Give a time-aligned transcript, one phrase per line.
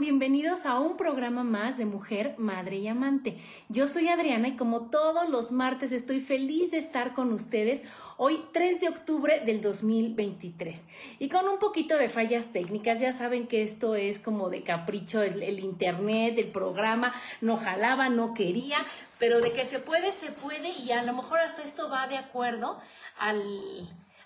[0.00, 3.36] Bienvenidos a un programa más de Mujer, Madre y Amante.
[3.68, 7.82] Yo soy Adriana y como todos los martes estoy feliz de estar con ustedes
[8.16, 10.86] hoy 3 de octubre del 2023.
[11.18, 15.20] Y con un poquito de fallas técnicas, ya saben que esto es como de capricho,
[15.20, 18.78] el, internet, el programa, no jalaba, no quería,
[19.18, 22.18] pero de que se puede, se puede y a lo mejor hasta esto va de
[22.18, 22.78] acuerdo
[23.18, 23.42] al,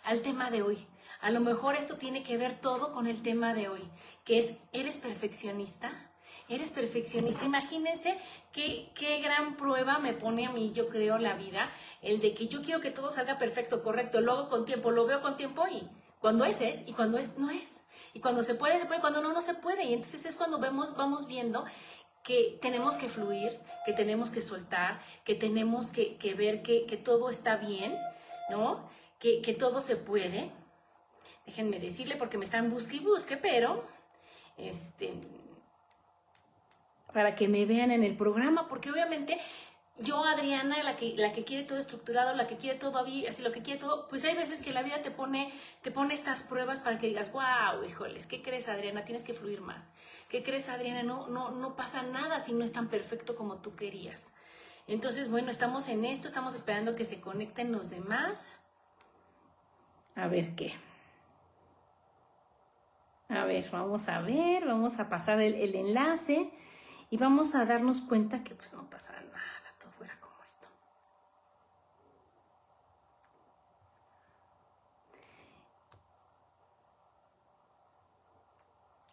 [0.05, 0.87] al tema de hoy.
[1.23, 3.81] A lo mejor esto tiene que ver todo con el tema de hoy
[4.25, 6.11] que es, ¿eres perfeccionista?
[6.49, 7.45] ¿Eres perfeccionista?
[7.45, 8.19] Imagínense
[8.53, 11.71] qué, qué gran prueba me pone a mí, yo creo, la vida,
[12.03, 15.07] el de que yo quiero que todo salga perfecto, correcto, lo hago con tiempo, lo
[15.07, 15.89] veo con tiempo y
[16.23, 17.85] cuando es es y cuando es no es.
[18.15, 19.85] Y cuando se puede, se puede, cuando no, no se puede.
[19.85, 21.65] Y entonces es cuando vemos, vamos viendo
[22.23, 27.57] que tenemos que fluir, que tenemos que soltar, que tenemos que, ver que, todo está
[27.57, 27.99] bien,
[28.51, 28.89] ¿no?
[29.19, 30.53] Que, que todo se puede.
[31.47, 33.85] Déjenme decirle porque me están busque y busque, pero
[34.57, 35.13] este,
[37.13, 39.39] para que me vean en el programa, porque obviamente
[39.99, 43.53] yo, Adriana, la que, la que quiere todo estructurado, la que quiere todo así, lo
[43.53, 45.53] que quiere todo, pues hay veces que la vida te pone,
[45.83, 49.05] te pone estas pruebas para que digas, wow, híjoles, ¿qué crees, Adriana?
[49.05, 49.95] Tienes que fluir más.
[50.29, 51.03] ¿Qué crees, Adriana?
[51.03, 54.33] No, no, no pasa nada si no es tan perfecto como tú querías.
[54.87, 58.59] Entonces, bueno, estamos en esto, estamos esperando que se conecten los demás.
[60.15, 60.73] A ver qué.
[63.29, 66.51] A ver, vamos a ver, vamos a pasar el, enlace
[67.11, 70.69] y vamos a darnos cuenta que pues no pasa nada, todo fuera como esto.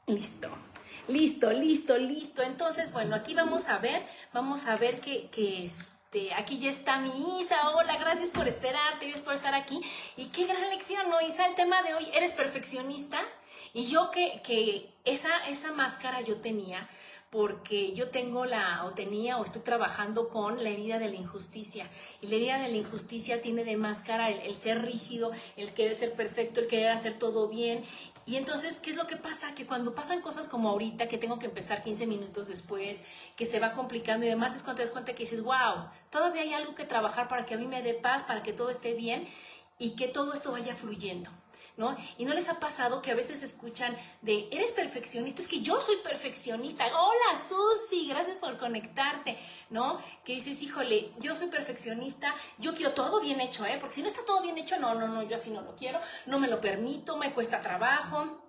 [0.08, 0.50] Listo,
[1.08, 2.42] listo, listo, listo.
[2.42, 5.30] Entonces, bueno, aquí vamos a ver, vamos a ver que,
[5.64, 7.70] este, aquí ya está mi Isa.
[7.70, 9.82] Hola, gracias por esperarte, gracias por estar aquí.
[10.18, 11.46] Y qué gran lección, ¿no, Isa?
[11.46, 13.22] El tema de hoy, ¿eres perfeccionista?
[13.74, 16.90] Y yo que, que esa, esa máscara yo tenía
[17.30, 21.88] porque yo tengo la, o tenía, o estoy trabajando con la herida de la injusticia.
[22.22, 25.94] Y la herida de la injusticia tiene de máscara el, el, ser rígido, el querer
[25.94, 27.84] ser perfecto, el querer hacer todo bien.
[28.26, 29.54] Y entonces, ¿qué es lo que pasa?
[29.54, 33.02] Que cuando pasan cosas como ahorita, que tengo que empezar 15 minutos después,
[33.36, 36.42] que se va complicando y demás, es cuando te das cuenta que dices, wow, todavía
[36.42, 38.94] hay algo que trabajar para que a mí me dé paz, para que todo esté
[38.94, 39.28] bien
[39.78, 41.30] y que todo esto vaya fluyendo.
[41.80, 41.96] ¿No?
[42.18, 45.80] Y no les ha pasado que a veces escuchan de, eres perfeccionista, es que yo
[45.80, 46.86] soy perfeccionista.
[46.86, 49.38] Hola Susi, gracias por conectarte,
[49.70, 50.02] ¿no?
[50.26, 53.78] Que dices, híjole, yo soy perfeccionista, yo quiero todo bien hecho, ¿eh?
[53.80, 56.02] Porque si no está todo bien hecho, no, no, no, yo así no lo quiero,
[56.26, 58.44] no me lo permito, me cuesta trabajo.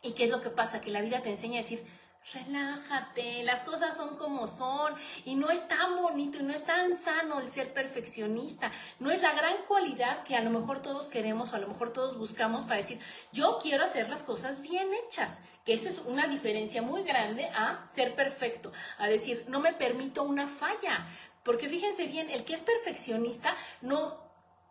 [0.00, 0.80] ¿Y qué es lo que pasa?
[0.80, 1.84] Que la vida te enseña a decir,
[2.32, 4.94] relájate, las cosas son como son
[5.24, 9.22] y no es tan bonito y no es tan sano el ser perfeccionista, no es
[9.22, 12.64] la gran cualidad que a lo mejor todos queremos o a lo mejor todos buscamos
[12.64, 13.00] para decir,
[13.32, 17.84] yo quiero hacer las cosas bien hechas, que esa es una diferencia muy grande a
[17.86, 21.06] ser perfecto, a decir, no me permito una falla,
[21.42, 24.22] porque fíjense bien, el que es perfeccionista no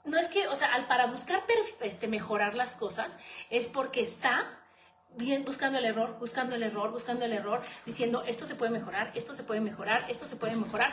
[0.03, 1.43] no es que, o sea, al, para buscar
[1.81, 3.19] este, mejorar las cosas,
[3.51, 4.60] es porque está
[5.17, 9.11] bien buscando el error, buscando el error, buscando el error, diciendo esto se puede mejorar,
[9.15, 10.91] esto se puede mejorar, esto se puede mejorar.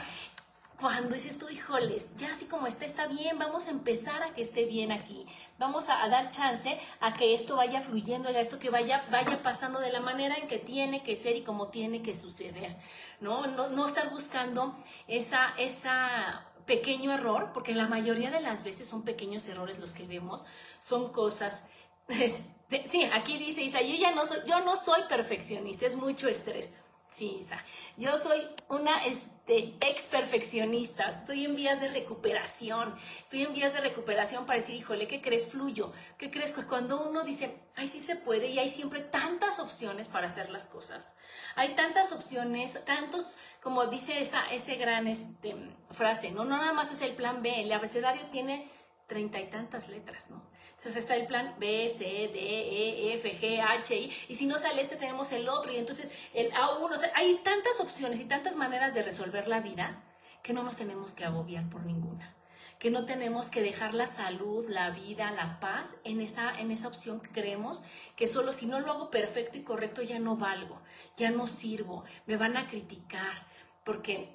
[0.80, 4.42] Cuando dices tú, híjoles, ya así como está, está bien, vamos a empezar a que
[4.42, 5.26] esté bien aquí.
[5.58, 9.80] Vamos a, dar chance a que esto vaya fluyendo, a esto que vaya, vaya pasando
[9.80, 12.76] de la manera en que tiene que ser y como tiene que suceder.
[13.20, 14.76] No, no, no estar buscando
[15.08, 20.06] esa, esa pequeño error, porque la mayoría de las veces son pequeños errores los que
[20.06, 20.44] vemos,
[20.78, 21.64] son cosas
[22.68, 26.70] Sí, aquí dice Isa, yo ya no soy, yo no soy perfeccionista, es mucho estrés.
[27.10, 27.64] Sí, Isa.
[27.96, 31.06] Yo soy una este, ex perfeccionista.
[31.06, 32.94] Estoy en vías de recuperación.
[33.24, 35.48] Estoy en vías de recuperación para decir, híjole, ¿qué crees?
[35.48, 35.90] Fluyo.
[36.18, 36.52] ¿Qué crees?
[36.52, 40.66] Cuando uno dice, ay, sí se puede y hay siempre tantas opciones para hacer las
[40.66, 41.16] cosas.
[41.56, 45.56] Hay tantas opciones, tantos, como dice esa ese gran este,
[45.90, 46.44] frase, ¿no?
[46.44, 47.62] No nada más es el plan B.
[47.62, 48.70] El abecedario tiene
[49.06, 50.42] treinta y tantas letras, ¿no?
[50.78, 54.58] Entonces está el plan B, C, D, E, F, G, H, I, y si no
[54.58, 58.26] sale este tenemos el otro, y entonces el A1, o sea, hay tantas opciones y
[58.26, 60.04] tantas maneras de resolver la vida
[60.40, 62.32] que no nos tenemos que agobiar por ninguna,
[62.78, 66.86] que no tenemos que dejar la salud, la vida, la paz en esa, en esa
[66.86, 67.82] opción que creemos
[68.14, 70.80] que solo si no lo hago perfecto y correcto ya no valgo,
[71.16, 73.48] ya no sirvo, me van a criticar,
[73.84, 74.32] porque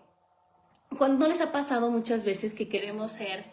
[0.97, 3.45] cuando no les ha pasado muchas veces que queremos ser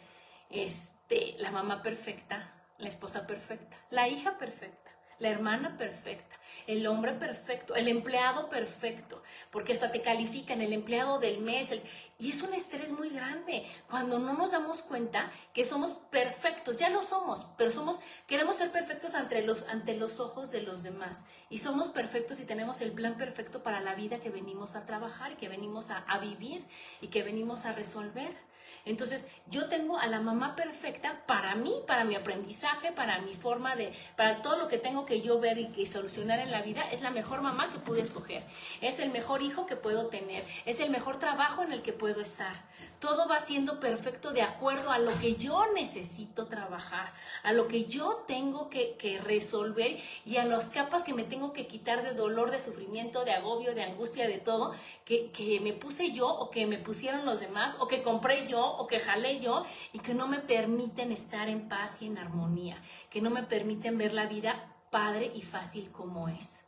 [0.50, 4.90] este, la mamá perfecta, la esposa perfecta, la hija perfecta,
[5.20, 6.36] la hermana perfecta,
[6.66, 11.78] el hombre perfecto, el empleado perfecto, porque hasta te califican el empleado del mes.
[12.18, 16.88] y es un estrés muy grande cuando no nos damos cuenta que somos perfectos, ya
[16.88, 21.24] lo somos, pero somos, queremos ser perfectos ante los, ante los ojos de los demás.
[21.50, 25.36] Y somos perfectos y tenemos el plan perfecto para la vida que venimos a trabajar
[25.36, 26.64] que venimos a, a vivir
[27.00, 28.49] y que venimos a resolver.
[28.84, 33.76] Entonces, yo tengo a la mamá perfecta para mí, para mi aprendizaje, para mi forma
[33.76, 36.82] de, para todo lo que tengo que yo ver y que solucionar en la vida,
[36.90, 38.42] es la mejor mamá que pude escoger.
[38.80, 40.44] Es el mejor hijo que puedo tener.
[40.64, 42.64] Es el mejor trabajo en el que puedo estar
[43.00, 47.12] todo va siendo perfecto de acuerdo a lo que yo necesito trabajar,
[47.42, 48.90] a lo que yo tengo que,
[49.24, 53.32] resolver y a las capas que me tengo que quitar de dolor, de sufrimiento, de
[53.32, 54.74] agobio, de angustia, de todo,
[55.04, 58.64] que, que me puse yo o que me pusieron los demás o que compré yo
[58.64, 62.82] o que jalé yo y que no me permiten estar en paz y en armonía,
[63.08, 66.66] que no me permiten ver la vida padre y fácil como es.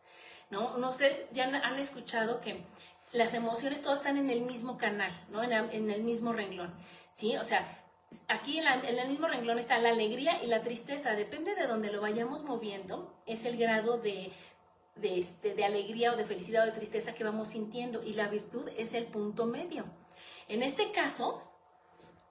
[0.51, 0.77] ¿No?
[0.77, 2.63] No sé, ya han escuchado que
[3.13, 5.43] las emociones todas están en el mismo canal, ¿no?
[5.43, 6.75] En, el mismo renglón,
[7.11, 7.37] ¿sí?
[7.37, 7.85] O sea,
[8.29, 12.01] aquí en, el mismo renglón está la alegría y la tristeza, depende de donde lo
[12.01, 14.33] vayamos moviendo, es el grado de,
[14.97, 18.29] de, este, de alegría o de felicidad o de tristeza que vamos sintiendo y la
[18.29, 19.85] virtud es el punto medio.
[20.49, 21.43] En este caso,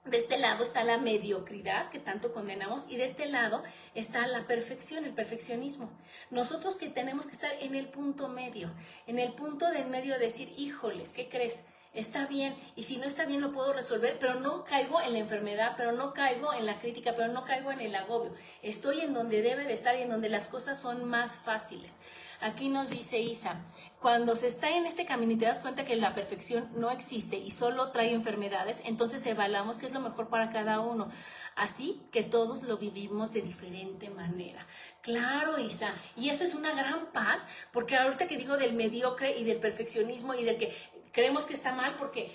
[0.04, 3.62] de este lado está la mediocridad que tanto condenamos y de este lado
[3.94, 5.90] está la perfección, el perfeccionismo.
[6.30, 8.74] Nosotros que tenemos que estar en el punto medio,
[9.06, 11.64] en el punto del medio de decir, híjoles, ¿qué crees?
[11.94, 15.18] Está bien, y si no está bien lo puedo resolver, pero no caigo en la
[15.18, 18.32] enfermedad, pero no caigo en la crítica, pero no caigo en el agobio.
[18.62, 21.98] Estoy en donde debe de estar y en donde las cosas son más fáciles.
[22.40, 23.60] Aquí nos dice Isa,
[24.00, 27.36] cuando se está en este camino y te das cuenta que la perfección no existe
[27.36, 31.08] y solo trae enfermedades, entonces evaluamos qué es lo mejor para cada uno.
[31.54, 34.66] Así que todos lo vivimos de diferente manera.
[35.02, 39.44] Claro, Isa, y eso es una gran paz, porque ahorita que digo del mediocre y
[39.44, 40.74] del perfeccionismo y del que
[41.12, 42.32] creemos que está mal, porque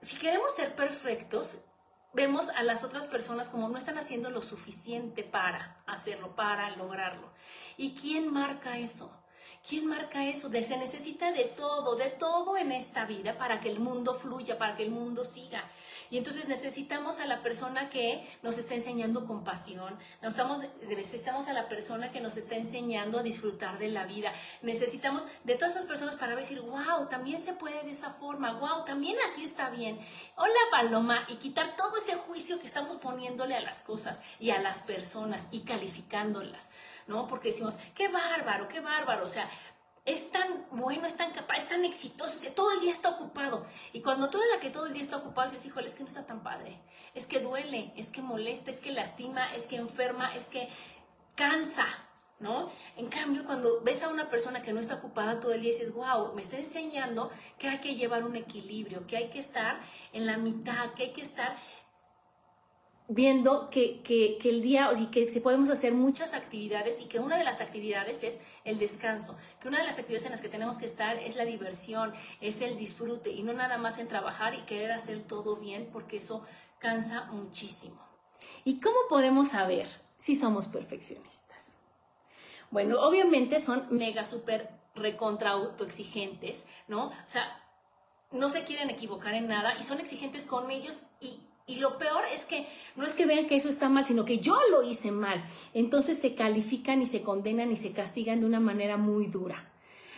[0.00, 1.64] si queremos ser perfectos,
[2.12, 7.32] vemos a las otras personas como no están haciendo lo suficiente para hacerlo, para lograrlo.
[7.76, 9.21] ¿Y quién marca eso?
[9.68, 10.50] ¿Quién marca eso?
[10.50, 14.76] Se necesita de todo, de todo en esta vida para que el mundo fluya, para
[14.76, 15.70] que el mundo siga.
[16.10, 19.96] Y entonces necesitamos a la persona que nos está enseñando compasión,
[20.88, 24.32] necesitamos a la persona que nos está enseñando a disfrutar de la vida,
[24.62, 28.84] necesitamos de todas esas personas para decir, wow, también se puede de esa forma, wow,
[28.84, 29.98] también así está bien.
[30.36, 34.60] Hola Paloma, y quitar todo ese juicio que estamos poniéndole a las cosas y a
[34.60, 36.68] las personas y calificándolas.
[37.06, 37.26] ¿No?
[37.26, 39.48] Porque decimos, qué bárbaro, qué bárbaro, o sea,
[40.04, 43.10] es tan bueno, es tan capaz, es tan exitoso, es que todo el día está
[43.10, 43.66] ocupado.
[43.92, 46.08] Y cuando en la que todo el día está ocupado, dices, híjole, es que no
[46.08, 46.80] está tan padre,
[47.14, 50.68] es que duele, es que molesta, es que lastima, es que enferma, es que
[51.36, 51.86] cansa,
[52.40, 52.72] ¿no?
[52.96, 55.92] En cambio, cuando ves a una persona que no está ocupada todo el día, dices,
[55.94, 59.80] wow, me está enseñando que hay que llevar un equilibrio, que hay que estar
[60.12, 61.56] en la mitad, que hay que estar
[63.08, 64.02] viendo que,
[64.42, 68.22] el día, y que, que, podemos hacer muchas actividades y que una de las actividades
[68.22, 71.36] es el descanso, que una de las actividades en las que tenemos que estar es
[71.36, 75.56] la diversión, es el disfrute y no nada más en trabajar y querer hacer todo
[75.56, 76.44] bien porque eso
[76.78, 78.00] cansa muchísimo.
[78.64, 81.72] ¿Y cómo podemos saber si somos perfeccionistas?
[82.70, 87.08] Bueno, obviamente son mega, super, recontra autoexigentes, ¿no?
[87.08, 87.62] O sea,
[88.30, 91.40] no se quieren equivocar en nada y son exigentes con ellos y
[91.72, 94.38] y lo peor es que no es que vean que eso está mal, sino que
[94.38, 95.44] yo lo hice mal.
[95.72, 99.70] Entonces se califican y se condenan y se castigan de una manera muy dura.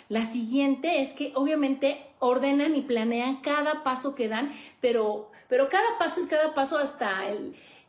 [0.09, 5.99] La siguiente es que obviamente ordenan y planean cada paso que dan, pero, pero cada
[5.99, 7.23] paso es cada paso hasta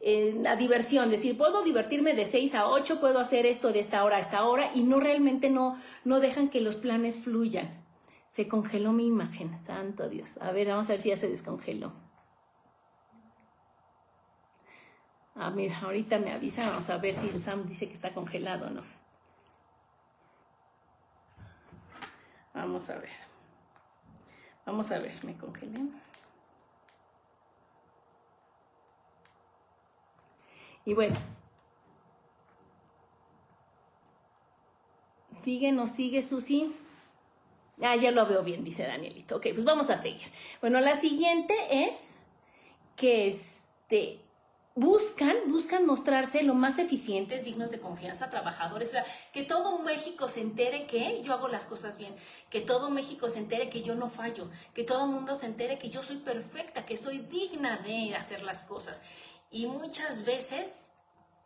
[0.02, 4.18] la diversión, decir, puedo divertirme de 6 a 8, puedo hacer esto de esta hora
[4.18, 7.84] a esta hora y no realmente no, no dejan que los planes fluyan.
[8.28, 10.38] Se congeló mi imagen, santo Dios.
[10.42, 12.05] A ver, vamos a ver si ya se descongeló.
[15.36, 18.68] Ah, mira, ahorita me avisa, vamos a ver si el Sam dice que está congelado
[18.68, 18.84] o no.
[22.54, 23.10] Vamos a ver.
[24.66, 25.82] Vamos a ver, me congelé.
[30.86, 31.16] Y bueno.
[35.42, 36.74] ¿Sigue, no sigue, Susi?
[37.82, 39.36] Ah, ya lo veo bien, dice Danielito.
[39.36, 40.28] Ok, pues vamos a seguir.
[40.62, 42.18] Bueno, la siguiente es
[42.96, 44.25] que este,
[44.76, 50.28] buscan, buscan mostrarse lo más eficientes, dignos de confianza, trabajadores, o sea, que todo México
[50.28, 52.16] se entere que yo hago las cosas bien,
[52.50, 55.80] que todo México se entere que yo no fallo, que todo el mundo se entere
[55.80, 59.02] que yo soy perfecta, que soy digna de hacer las cosas.
[59.50, 60.92] Y muchas veces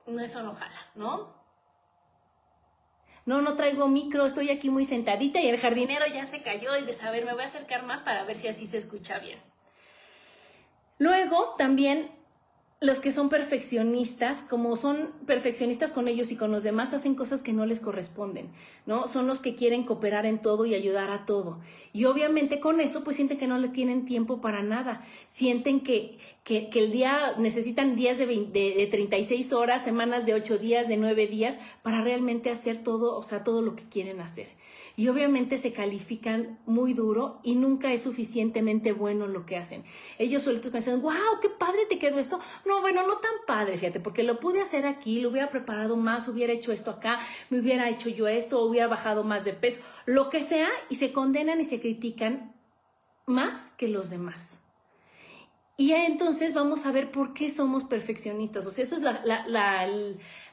[0.07, 1.39] no eso no jala, ¿no?
[3.29, 6.83] no, no traigo micro, estoy aquí muy sentadita y el jardinero ya se cayó y
[6.83, 9.39] de saber, me voy a acercar más para ver si así se escucha bien.
[10.97, 12.18] Luego también
[12.81, 17.43] los que son perfeccionistas, como son perfeccionistas con ellos y con los demás, hacen cosas
[17.43, 18.51] que no les corresponden,
[18.85, 19.05] ¿no?
[19.05, 21.59] Son los que quieren cooperar en todo y ayudar a todo.
[21.91, 25.05] Y obviamente con eso, pues sienten que no le tienen tiempo para nada.
[25.27, 30.57] Sienten que, que, el día, necesitan días de, de, de 36 horas, semanas de 8
[30.57, 34.47] días, de 9 días, para realmente hacer todo, o sea, todo lo que quieren hacer
[34.99, 39.85] y obviamente se califican muy duro y nunca es suficientemente bueno lo que hacen.
[40.17, 42.37] Ellos solitos piensan, wow, qué padre te quedó esto.
[42.65, 46.27] No, bueno, no tan padre, fíjate, porque lo pude hacer aquí, lo hubiera preparado más,
[46.27, 50.29] hubiera hecho esto acá, me hubiera hecho yo esto, hubiera bajado más de peso, lo
[50.29, 52.53] que sea, y se condenan y se critican
[53.25, 54.59] más que los demás.
[55.79, 58.65] Y entonces vamos a ver por qué somos perfeccionistas.
[58.65, 59.01] O sea, eso es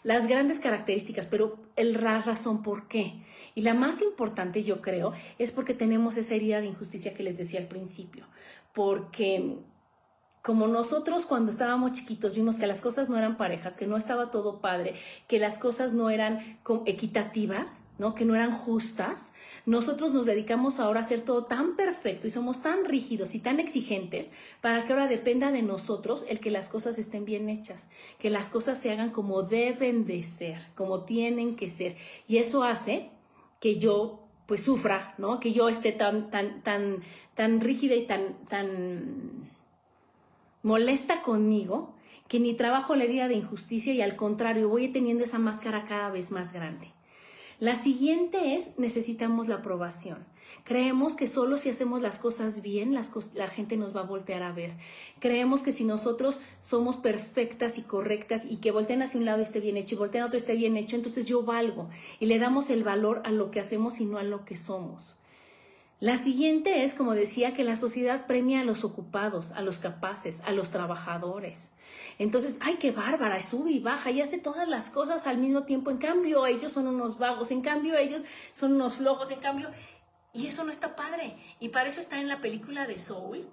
[0.06, 3.24] las grandes características, pero el razón por qué.
[3.56, 7.38] Y la más importante, yo creo, es porque tenemos esa herida de injusticia que les
[7.38, 8.24] decía al principio.
[8.72, 9.56] Porque
[10.46, 14.30] como nosotros cuando estábamos chiquitos vimos que las cosas no eran parejas, que no estaba
[14.30, 14.94] todo padre,
[15.26, 18.14] que las cosas no eran equitativas, ¿no?
[18.14, 19.32] que no eran justas,
[19.64, 23.58] nosotros nos dedicamos ahora a hacer todo tan perfecto y somos tan rígidos y tan
[23.58, 27.88] exigentes para que ahora dependa de nosotros el que las cosas estén bien hechas,
[28.20, 31.96] que las cosas se hagan como deben de ser, como tienen que ser.
[32.28, 33.10] Y eso hace
[33.58, 35.40] que yo pues sufra, ¿no?
[35.40, 37.00] Que yo esté tan, tan, tan,
[37.34, 39.55] tan rígida y tan, tan
[40.66, 41.94] molesta conmigo
[42.26, 46.10] que ni trabajo la herida de injusticia y al contrario voy teniendo esa máscara cada
[46.10, 46.90] vez más grande.
[47.60, 50.26] La siguiente es necesitamos la aprobación.
[50.64, 54.50] Creemos que solo si hacemos las cosas bien, la gente nos va a voltear a
[54.50, 54.72] ver.
[55.20, 59.60] Creemos que si nosotros somos perfectas y correctas y que volteen hacia un lado esté
[59.60, 62.70] bien hecho y volteen a otro esté bien hecho, entonces yo valgo y le damos
[62.70, 65.14] el valor a lo que hacemos y no a lo que somos.
[65.98, 70.42] La siguiente es, como decía, que la sociedad premia a los ocupados, a los capaces,
[70.44, 71.70] a los trabajadores.
[72.18, 75.90] Entonces, ay, qué bárbara, sube y baja y hace todas las cosas al mismo tiempo.
[75.90, 78.22] En cambio, ellos son unos vagos, en cambio, ellos
[78.52, 79.70] son unos flojos, en cambio,
[80.34, 81.34] y eso no está padre.
[81.60, 83.48] Y para eso está en la película de Soul,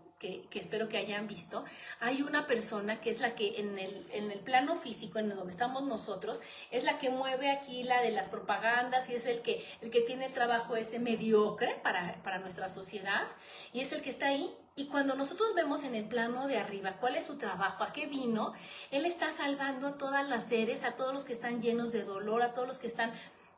[0.49, 1.65] que, espero que hayan visto.
[1.99, 5.51] Hay una persona que es la que en el, en el plano físico, en donde
[5.51, 9.65] estamos nosotros, es la que mueve aquí la de las propagandas y es el que,
[9.81, 13.27] el que tiene el trabajo ese mediocre para, para nuestra sociedad
[13.73, 14.55] y es el que está ahí.
[14.75, 18.07] Y cuando nosotros vemos en el plano de arriba cuál es su trabajo, a qué
[18.07, 18.53] vino,
[18.89, 22.41] él está salvando a todas las seres, a todos los que están llenos de dolor,
[22.41, 23.11] a todos los que están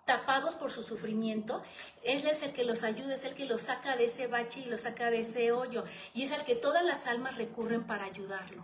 [0.06, 1.64] tapados por su sufrimiento,
[2.04, 4.70] Él es el que los ayuda, es el que los saca de ese bache y
[4.70, 5.84] los saca de ese hoyo,
[6.14, 8.64] y es el que todas las almas recurren para ayudarlo,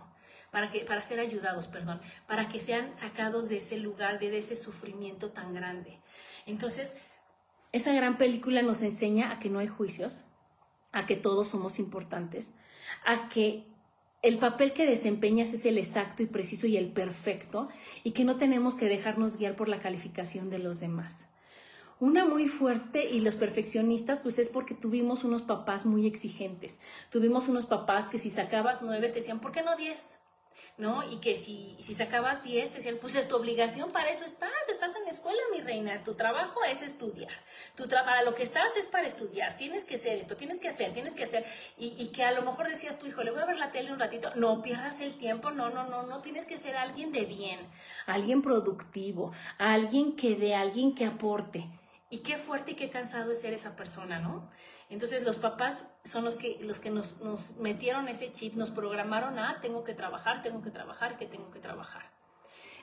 [0.52, 4.56] para, que, para ser ayudados, perdón, para que sean sacados de ese lugar, de ese
[4.56, 6.00] sufrimiento tan grande.
[6.46, 6.96] Entonces,
[7.72, 10.24] esa gran película nos enseña a que no hay juicios,
[10.92, 12.52] a que todos somos importantes,
[13.04, 13.66] a que
[14.22, 17.68] el papel que desempeñas es el exacto y preciso y el perfecto
[18.04, 21.31] y que no tenemos que dejarnos guiar por la calificación de los demás.
[22.00, 26.80] Una muy fuerte y los perfeccionistas, pues es porque tuvimos unos papás muy exigentes.
[27.10, 30.18] Tuvimos unos papás que si sacabas nueve te decían, ¿por qué no diez?
[30.78, 31.02] ¿no?
[31.10, 34.50] Y que si, si sacabas 10, te decían, pues es tu obligación, para eso estás,
[34.70, 37.32] estás en la escuela, mi reina, tu trabajo es estudiar,
[37.76, 40.92] tu para lo que estás es para estudiar, tienes que hacer esto, tienes que hacer,
[40.92, 41.44] tienes que hacer,
[41.76, 43.92] y, y que a lo mejor decías tu hijo, le voy a ver la tele
[43.92, 47.26] un ratito, no pierdas el tiempo, no, no, no, no, tienes que ser alguien de
[47.26, 47.60] bien,
[48.06, 51.68] alguien productivo, alguien que dé, alguien que aporte.
[52.12, 54.50] Y qué fuerte y qué cansado es ser esa persona, ¿no?
[54.90, 59.38] Entonces los papás son los que, los que nos, nos metieron ese chip, nos programaron
[59.38, 62.02] a tengo que trabajar, tengo que trabajar, que tengo que trabajar.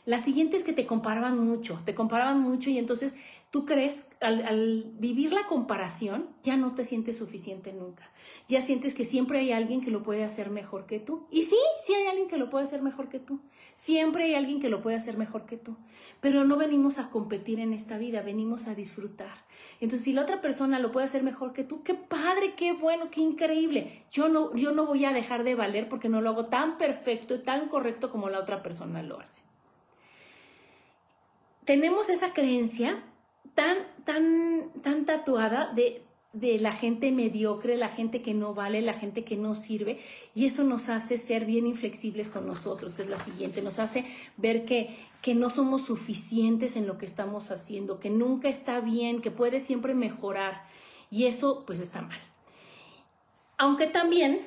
[0.06, 3.16] La siguiente es que te comparaban mucho, te comparaban mucho y entonces
[3.52, 8.12] tú crees, al, vivir la comparación, ya no te sientes suficiente nunca.
[8.48, 11.28] Ya sientes que siempre hay alguien que lo puede hacer mejor que tú.
[11.30, 13.42] Y sí, sí hay alguien que lo puede hacer mejor que tú.
[13.80, 15.78] Siempre hay alguien que lo puede hacer mejor que tú.
[16.20, 19.46] Pero no venimos a competir en esta vida, venimos a disfrutar.
[19.80, 23.10] Entonces, si la otra persona lo puede hacer mejor que tú, qué padre, qué bueno,
[23.10, 24.04] qué increíble.
[24.12, 27.36] Yo no, yo no voy a dejar de valer porque no lo hago tan perfecto
[27.36, 29.44] y tan correcto como la otra persona lo hace.
[31.64, 33.02] Tenemos esa creencia
[33.54, 38.94] tan, tan, tan tatuada de, de la gente mediocre, la gente que no vale, la
[38.94, 40.00] gente que no sirve,
[40.36, 44.06] y eso nos hace ser bien inflexibles con nosotros, que es la siguiente, nos hace
[44.38, 49.22] ver que, que no somos suficientes en lo que estamos haciendo, que nunca está bien,
[49.22, 50.64] que puede siempre mejorar,
[51.10, 52.20] y eso pues está mal.
[53.58, 54.42] Aunque también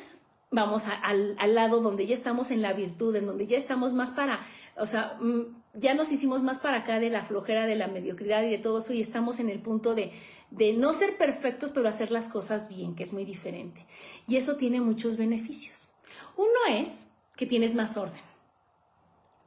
[0.52, 4.12] vamos al, al lado donde ya estamos en la virtud, en donde ya estamos más
[4.12, 7.88] para o sea, mm, ya nos hicimos más para acá de la flojera, de la
[7.88, 10.12] mediocridad y de todo eso y estamos en el punto de,
[10.50, 13.86] de no ser perfectos, pero hacer las cosas bien, que es muy diferente.
[14.26, 15.88] Y eso tiene muchos beneficios.
[16.36, 18.31] Uno es que tienes más orden.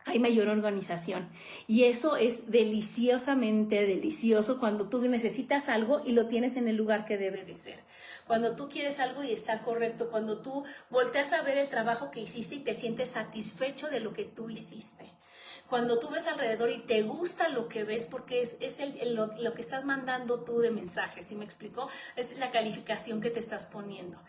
[0.07, 1.29] Hay mayor organización
[1.67, 7.05] y eso es deliciosamente delicioso cuando tú necesitas algo y lo tienes en el lugar
[7.05, 7.83] que debe de ser.
[8.27, 12.21] Cuando tú quieres algo y está correcto, cuando tú volteas a ver el trabajo que
[12.21, 15.11] hiciste y te sientes satisfecho de lo que tú hiciste
[15.69, 19.27] cuando tú ves alrededor y te gusta lo que ves porque es, es el, lo,
[19.37, 21.89] lo, que estás mandando tú de mensaje, ¿sí me explico?
[22.15, 24.19] Es la calificación que te estás poniendo.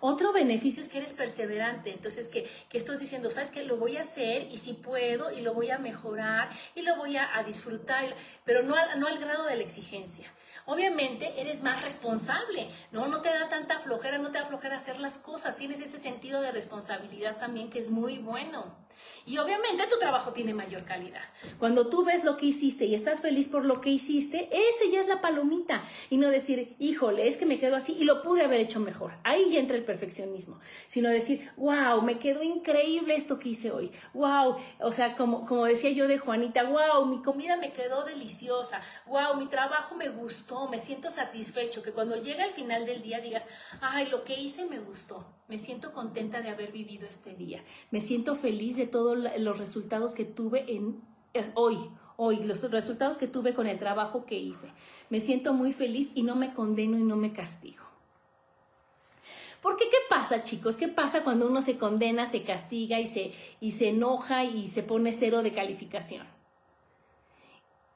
[0.00, 3.96] Otro beneficio es que eres perseverante, entonces que, que estás diciendo, sabes que lo voy
[3.96, 8.14] a hacer y si puedo y lo voy a mejorar y lo voy a, disfrutar,
[8.44, 10.32] pero no, no al grado de la exigencia
[10.66, 13.06] obviamente eres más responsable, ¿no?
[13.06, 16.40] No te da tanta flojera, no te da flojera hacer las cosas, tienes ese sentido
[16.40, 18.85] de responsabilidad también que es muy bueno.
[19.24, 21.22] Y obviamente tu trabajo tiene mayor calidad.
[21.58, 25.00] Cuando tú ves lo que hiciste y estás feliz por lo que hiciste, ese ya
[25.00, 25.82] es la palomita.
[26.10, 29.14] Y no decir, híjole, es que me quedo así y lo pude haber hecho mejor.
[29.24, 30.60] Ahí ya entra el perfeccionismo.
[30.86, 33.90] Sino decir, wow, me quedó increíble esto que hice hoy.
[34.14, 38.80] Wow, o sea, como, como decía yo de Juanita, wow, mi comida me quedó deliciosa.
[39.06, 41.82] Wow, mi trabajo me gustó, me siento satisfecho.
[41.82, 43.46] Que cuando llega el final del día digas,
[43.80, 45.35] ay, lo que hice me gustó.
[45.48, 47.62] Me siento contenta de haber vivido este día.
[47.90, 51.00] Me siento feliz de todos los resultados que tuve en,
[51.34, 51.78] eh, hoy,
[52.16, 54.68] hoy, los resultados que tuve con el trabajo que hice.
[55.08, 57.84] Me siento muy feliz y no me condeno y no me castigo.
[59.62, 60.76] Porque ¿qué pasa, chicos?
[60.76, 64.82] ¿Qué pasa cuando uno se condena, se castiga y se, y se enoja y se
[64.82, 66.26] pone cero de calificación?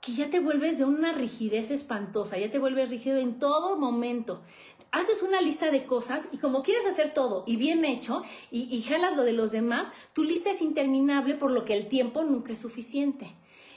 [0.01, 4.41] Que ya te vuelves de una rigidez espantosa, ya te vuelves rígido en todo momento
[4.93, 9.17] haces una lista de cosas y como quieres hacer todo y bien hecho y, jalas
[9.17, 12.59] lo de los demás, tu lista es interminable por lo que el tiempo nunca es
[12.59, 13.29] suficiente.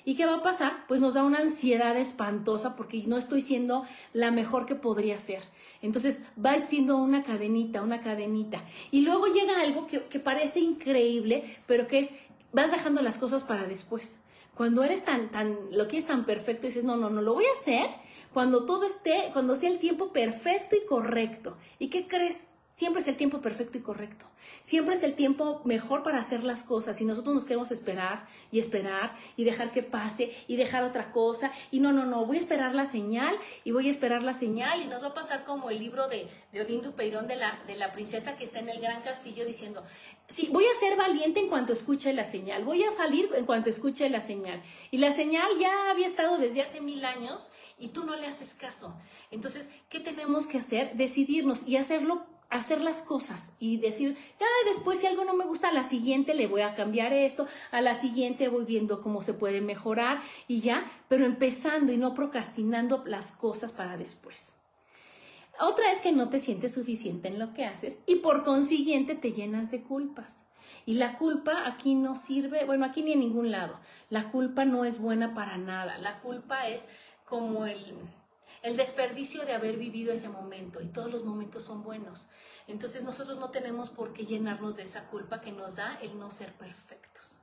[0.06, 0.86] ¿Y qué va a pasar?
[0.88, 5.44] Pues nos da una ansiedad espantosa porque no estoy siendo la mejor que podría ser.
[5.82, 8.66] Entonces va siendo una cadenita, una cadenita.
[8.92, 12.14] Y luego llega algo que, que parece increíble, pero que es,
[12.52, 14.20] vas dejando las cosas para después.
[14.56, 15.30] Cuando eres tan,
[15.72, 17.90] lo quieres tan perfecto, dices, no, no, no, lo voy a hacer
[18.34, 21.56] cuando todo esté, cuando sea el tiempo perfecto y correcto.
[21.80, 22.48] ¿Y qué crees?
[22.68, 24.26] Siempre es el tiempo perfecto y correcto.
[24.64, 27.00] Siempre es el tiempo mejor para hacer las cosas.
[27.00, 31.52] Y nosotros nos queremos esperar y esperar y dejar que pase y dejar otra cosa.
[31.70, 34.82] Y no, no, no, voy a esperar la señal y voy a esperar la señal.
[34.82, 37.76] Y nos va a pasar como el libro de, de Odín Dupeirón de la, de
[37.76, 39.84] la princesa que está en el gran castillo diciendo,
[40.28, 42.64] sí, voy a ser valiente en cuanto escuche la señal.
[42.64, 44.64] Voy a salir en cuanto escuche la señal.
[44.90, 48.54] Y la señal ya había estado desde hace mil años y tú no le haces
[48.54, 48.96] caso.
[49.32, 50.96] Entonces, ¿qué tenemos que hacer?
[50.96, 55.70] Decidirnos y hacerlo hacer las cosas y decir, ya después si algo no me gusta,
[55.70, 59.34] a la siguiente le voy a cambiar esto, a la siguiente voy viendo cómo se
[59.34, 64.56] puede mejorar y ya, pero empezando y no procrastinando las cosas para después.
[65.60, 69.32] Otra es que no te sientes suficiente en lo que haces y por consiguiente te
[69.32, 70.44] llenas de culpas.
[70.86, 73.80] Y la culpa aquí no sirve, bueno, aquí ni en ningún lado.
[74.10, 75.98] La culpa no es buena para nada.
[75.98, 76.90] La culpa es
[77.26, 77.96] como el,
[78.62, 82.30] el desperdicio de haber vivido ese momento y todos los momentos son buenos.
[82.68, 86.32] Entonces nosotros no tenemos por qué llenarnos de esa culpa que nos da el no
[86.32, 87.38] ser perfectos.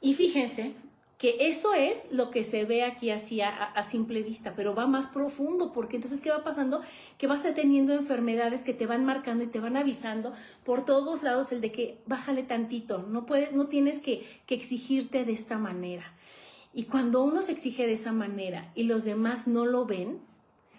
[0.00, 0.74] Y fíjense
[1.18, 5.08] que eso es lo que se ve aquí así a, simple vista, pero va más
[5.08, 6.82] profundo, porque entonces, ¿qué va pasando?
[7.18, 10.32] Que vas teniendo enfermedades que te van marcando y te van avisando
[10.64, 15.24] por todos lados el de que bájale tantito, no, puedes, no tienes que, que exigirte
[15.24, 16.14] de esta manera.
[16.78, 20.20] Y cuando uno se exige de esa manera y los demás no lo ven,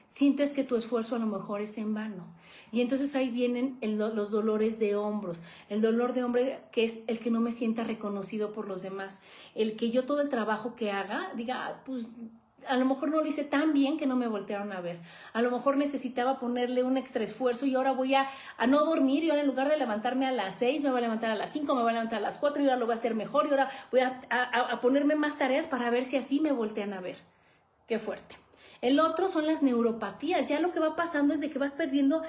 [0.08, 2.26] sientes que tu esfuerzo a lo mejor es en vano.
[2.72, 7.20] Y entonces ahí vienen los dolores de hombros, el dolor de hombre que es el
[7.20, 9.20] que no me sienta reconocido por los demás,
[9.56, 12.08] el que yo todo el trabajo que haga diga, ah, pues
[12.68, 15.00] a lo mejor no lo hice tan bien que no me voltearon a ver.
[15.34, 18.28] A lo mejor necesitaba ponerle un extra esfuerzo y ahora voy a,
[18.68, 21.32] no dormir y ahora en lugar de levantarme a las 6 me voy a levantar
[21.32, 22.98] a las 5, me voy a levantar a las 4 y ahora lo voy a
[22.98, 26.52] hacer mejor y ahora voy a, a ponerme más tareas para ver si así me
[26.52, 27.18] voltean a ver.
[27.88, 28.38] Qué fuerte.
[28.82, 30.48] El otro son las neuropatías.
[30.48, 32.22] Ya lo que va pasando es de que vas perdiendo,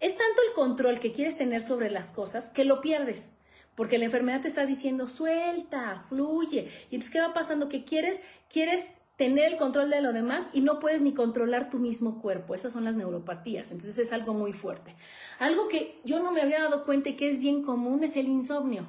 [0.00, 3.30] es tanto el control que quieres tener sobre las cosas que lo pierdes.
[3.74, 6.68] Porque la enfermedad te está diciendo, suelta, fluye.
[6.90, 7.68] Y entonces, ¿qué va pasando?
[7.68, 11.78] Que quieres, quieres tener el control de lo demás y no puedes ni controlar tu
[11.78, 12.54] mismo cuerpo.
[12.54, 13.70] Esas son las neuropatías.
[13.70, 14.94] Entonces es algo muy fuerte.
[15.38, 18.28] Algo que yo no me había dado cuenta y que es bien común es el
[18.28, 18.86] insomnio.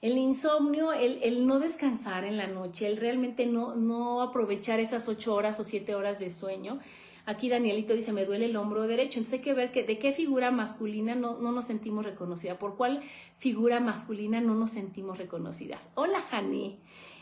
[0.00, 5.34] El insomnio, el, no descansar en la noche, el realmente no, no aprovechar esas ocho
[5.34, 6.78] horas o siete horas de sueño.
[7.26, 9.18] Aquí Danielito dice, me duele el hombro derecho.
[9.18, 12.58] Entonces hay que ver que, de qué figura masculina no, no nos sentimos reconocida.
[12.58, 13.02] ¿Por cuál
[13.38, 15.90] figura masculina no nos sentimos reconocidas?
[15.94, 16.78] Hola, Jani.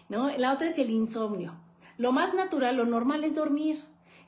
[0.09, 0.37] ¿No?
[0.37, 1.55] La otra es el insomnio.
[1.99, 3.79] Lo más natural, lo normal es dormir.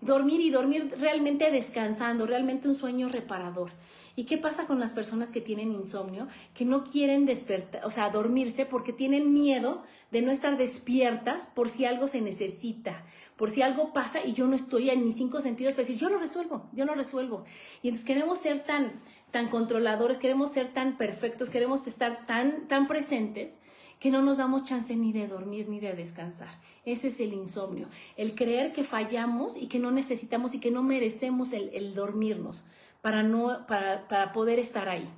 [0.01, 3.73] Dormir y dormir realmente descansando, realmente un sueño reparador.
[4.19, 6.27] ¿Y qué pasa con las personas que tienen insomnio?
[6.53, 11.69] Que no quieren despertar, o sea, dormirse porque tienen miedo de no estar despiertas por
[11.69, 13.05] si algo se necesita,
[13.37, 16.09] por si algo pasa y yo no estoy en mis cinco sentidos para decir, yo
[16.09, 17.45] lo resuelvo, yo lo resuelvo.
[17.83, 18.95] Y entonces queremos ser tan,
[19.31, 23.57] tan controladores, queremos ser tan perfectos, queremos estar tan, tan presentes
[24.01, 26.61] que no nos damos chance ni de dormir ni de descansar.
[26.89, 30.83] Ese es el insomnio, el creer que fallamos y que no necesitamos y que no
[30.83, 32.65] merecemos el, dormirnos
[33.03, 35.09] para, no, para, para poder estar ahí.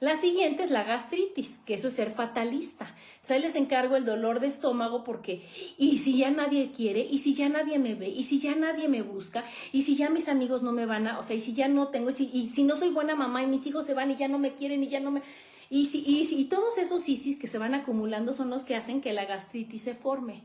[0.00, 2.94] La siguiente es la gastritis, que eso es ser fatalista.
[3.28, 7.34] O les encargo el dolor de estómago porque, y si ya nadie quiere, y si
[7.34, 10.62] ya nadie me ve, y si ya nadie me busca, y si ya mis amigos
[10.62, 12.64] no me van a, o sea, y si ya no tengo, y si, y si
[12.64, 14.88] no soy buena mamá y mis hijos se van y ya no me quieren y
[14.88, 15.22] ya no me...
[15.68, 19.02] Y, si, y, y todos esos isis que se van acumulando son los que hacen
[19.02, 20.42] que la gastritis se forme.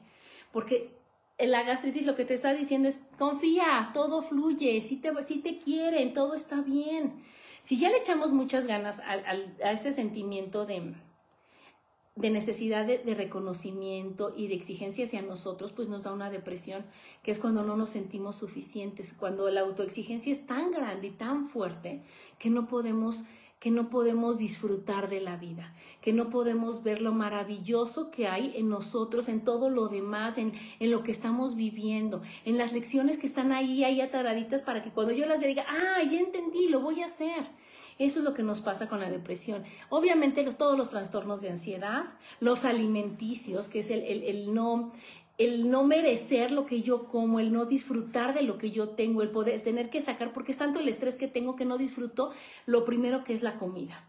[0.55, 0.97] Porque
[1.37, 5.59] la gastritis lo que te está diciendo es, confía, todo fluye, si te, si te
[5.59, 7.25] quieren, todo está bien.
[7.61, 10.93] Si ya le echamos muchas ganas a, ese sentimiento de,
[12.15, 16.85] de necesidad de, de, reconocimiento y de exigencia hacia nosotros, pues nos da una depresión,
[17.21, 21.47] que es cuando no nos sentimos suficientes, cuando la autoexigencia es tan grande y tan
[21.47, 22.01] fuerte
[22.39, 23.25] que no podemos
[23.65, 28.53] que no podemos disfrutar de la vida, que no podemos ver lo maravilloso que hay
[28.55, 33.17] en nosotros, en todo lo demás, en, en lo que estamos viviendo, en las lecciones
[33.17, 36.67] que están ahí, ahí ataraditas para que cuando yo las vea diga, ah, ya entendí,
[36.67, 37.47] lo voy a hacer.
[37.97, 39.63] Eso es lo que nos pasa con la depresión.
[39.89, 42.03] Obviamente los, todos los trastornos de ansiedad,
[42.41, 44.91] los alimenticios, que es el, el, el no,
[45.37, 49.21] el no merecer lo que yo como, el no disfrutar de lo que yo tengo,
[49.21, 52.31] el poder tener que sacar, porque es tanto el estrés que tengo que no disfruto
[52.65, 54.05] lo primero que es la comida.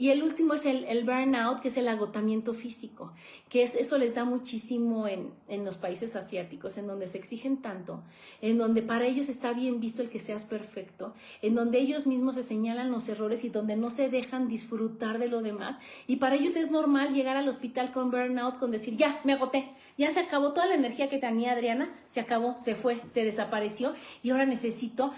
[0.00, 3.12] Y el último es el, burnout, que es el agotamiento físico,
[3.48, 7.56] que es, eso les da muchísimo en, en, los países asiáticos, en donde se exigen
[7.56, 8.04] tanto,
[8.40, 12.36] en donde para ellos está bien visto el que seas perfecto, en donde ellos mismos
[12.36, 15.80] se señalan los errores y donde no se dejan disfrutar de lo demás.
[16.06, 19.68] Y para ellos es normal llegar al hospital con burnout, con decir, ya, me agoté,
[19.96, 23.94] ya se acabó toda la energía que tenía Adriana, se acabó, se fue, se desapareció
[24.22, 25.12] y ahora necesito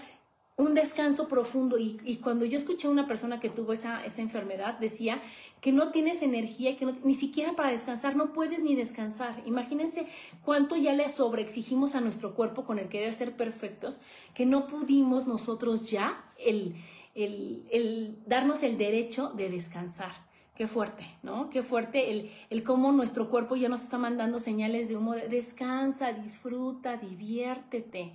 [0.57, 1.77] un descanso profundo.
[1.77, 5.21] Y, cuando yo escuché a una persona que tuvo esa, esa enfermedad, decía
[5.61, 9.41] que no tienes energía, que ni siquiera para descansar, no puedes ni descansar.
[9.45, 10.07] Imagínense
[10.43, 13.99] cuánto ya le sobreexigimos a nuestro cuerpo con el querer ser perfectos,
[14.33, 16.75] que no pudimos nosotros ya el,
[17.15, 20.29] el, el darnos el derecho de descansar.
[20.55, 21.49] Qué fuerte, ¿no?
[21.49, 25.15] Qué fuerte el, el cómo nuestro cuerpo ya nos está mandando señales de humo.
[25.15, 28.13] Descansa, disfruta, diviértete.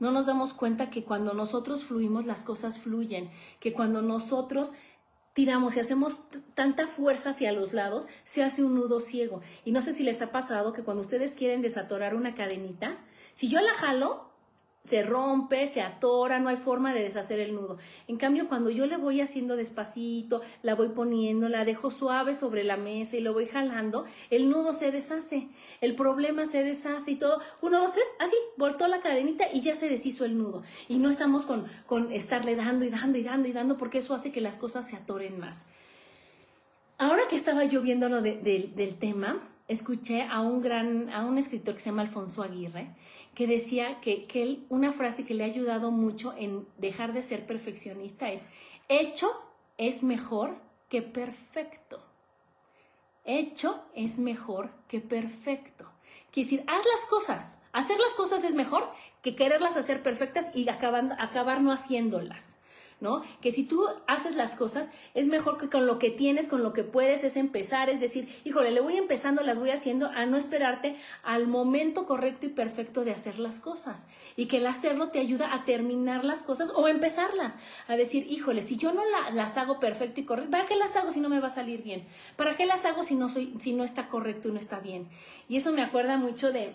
[0.00, 3.30] No nos damos cuenta que cuando nosotros fluimos, las cosas fluyen.
[3.60, 4.72] Que cuando nosotros
[5.34, 6.20] tiramos y hacemos
[6.54, 9.40] tanta fuerza hacia los lados, se hace un nudo ciego.
[9.64, 12.98] Y no sé si les ha pasado que cuando ustedes quieren desatorar una cadenita,
[13.34, 14.30] si yo la jalo,
[14.84, 17.78] se rompe, se atora, no hay forma de deshacer el nudo.
[18.06, 22.64] En cambio, cuando yo le voy haciendo despacito, la voy poniendo, la dejo suave sobre
[22.64, 25.48] la mesa y lo voy jalando, el nudo se deshace,
[25.80, 27.40] el problema se deshace y todo.
[27.62, 30.62] Uno, dos, tres, así, voltó la cadenita y ya se deshizo el nudo.
[30.86, 34.12] Y no estamos con, con estarle dando y dando y dando y dando porque eso
[34.14, 35.64] hace que las cosas se atoren más.
[36.98, 41.74] Ahora que estaba yo viendo lo del tema, escuché a un gran, a un escritor
[41.74, 42.94] que se llama Alfonso Aguirre,
[43.34, 47.46] que decía que, él, una frase que le ha ayudado mucho en dejar de ser
[47.46, 48.46] perfeccionista es,
[48.88, 49.28] hecho
[49.78, 50.56] es mejor
[50.88, 52.02] que perfecto.
[53.24, 55.90] Hecho es mejor que perfecto.
[56.30, 57.58] Quiere decir, haz las cosas.
[57.72, 58.88] Hacer las cosas es mejor
[59.22, 62.56] que quererlas hacer perfectas y acabar no haciéndolas.
[63.00, 63.22] ¿No?
[63.40, 66.72] Que si tú haces las cosas, es mejor que con lo que tienes, con lo
[66.72, 70.36] que puedes, es empezar, es decir, híjole, le voy empezando, las voy haciendo, a no
[70.36, 74.06] esperarte al momento correcto y perfecto de hacer las cosas.
[74.36, 78.62] Y que el hacerlo te ayuda a terminar las cosas o empezarlas, a decir, híjole,
[78.62, 79.02] si yo no
[79.32, 81.82] las hago perfecto y correcto, ¿para qué las hago si no me va a salir
[81.82, 82.06] bien?
[82.36, 85.08] ¿Para qué las hago si no, soy, si no está correcto y no está bien?
[85.48, 86.74] Y eso me acuerda mucho de,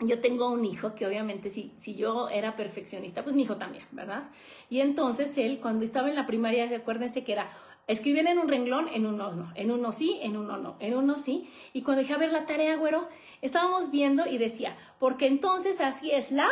[0.00, 3.84] yo tengo un hijo que obviamente si, si yo era perfeccionista, pues mi hijo también,
[3.92, 4.24] ¿verdad?
[4.68, 7.52] Y entonces él, cuando estaba en la primaria, acuérdense que era,
[7.86, 11.16] escribían en un renglón, en uno no, en uno sí, en uno no, en uno
[11.16, 11.48] sí.
[11.72, 13.08] Y cuando dije a ver la tarea, güero,
[13.40, 16.48] estábamos viendo y decía, porque entonces así es la,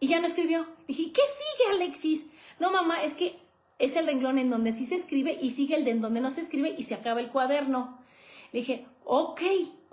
[0.00, 0.66] y ya no escribió.
[0.86, 2.26] Dije, ¿qué sigue, Alexis?
[2.60, 3.38] No, mamá, es que
[3.78, 6.30] es el renglón en donde sí se escribe y sigue el de en donde no
[6.30, 7.98] se escribe y se acaba el cuaderno.
[8.52, 9.40] Le dije, ok,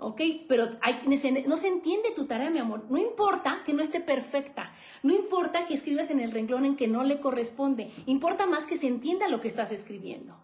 [0.04, 0.68] ok, pero
[1.06, 2.84] no se entiende tu tarea, mi amor.
[2.88, 6.88] No importa que no esté perfecta, no importa que escribas en el renglón en que
[6.88, 10.36] no le corresponde, importa más que se entienda lo que estás escribiendo.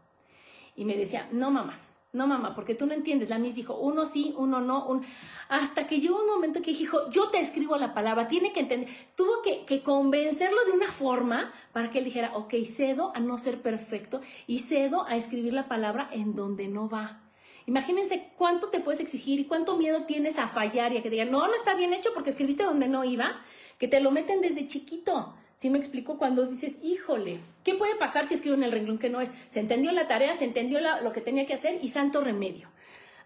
[0.76, 1.80] Y me decía, no mamá,
[2.12, 3.28] no mamá, porque tú no entiendes.
[3.28, 5.00] La Miss dijo, uno sí, uno no,
[5.48, 8.88] hasta que llegó un momento que dijo, yo te escribo la palabra, tiene que entender,
[9.14, 13.38] tuvo que, que convencerlo de una forma para que él dijera, ok, cedo a no
[13.38, 17.27] ser perfecto y cedo a escribir la palabra en donde no va.
[17.68, 21.30] Imagínense cuánto te puedes exigir y cuánto miedo tienes a fallar y a que digan,
[21.30, 23.42] no, no está bien hecho porque escribiste donde no iba,
[23.76, 25.34] que te lo meten desde chiquito.
[25.54, 26.16] ¿Sí me explico?
[26.16, 29.34] Cuando dices, híjole, ¿qué puede pasar si escribo en el renglón que no es?
[29.50, 32.70] Se entendió la tarea, se entendió lo que tenía que hacer y santo remedio.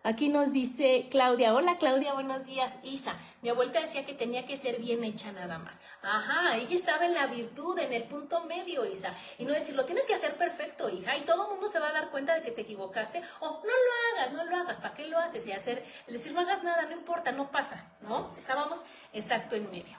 [0.05, 2.77] Aquí nos dice Claudia, hola Claudia, buenos días.
[2.83, 5.81] Isa, mi abuelita decía que tenía que ser bien hecha nada más.
[6.03, 9.15] Ajá, ella estaba en la virtud, en el punto medio, Isa.
[9.39, 11.91] Y no decir, lo tienes que hacer perfecto, hija, y todo el mundo se va
[11.91, 13.23] a dar cuenta de que te equivocaste.
[13.39, 15.47] O no lo hagas, no lo hagas, ¿para qué lo haces?
[15.47, 18.35] Y hacer, decir, no hagas nada, no importa, no pasa, ¿no?
[18.37, 18.81] Estábamos
[19.13, 19.97] exacto en medio.